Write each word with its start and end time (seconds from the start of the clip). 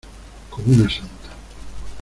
como 0.49 0.73
una 0.73 0.89
santa. 0.89 1.29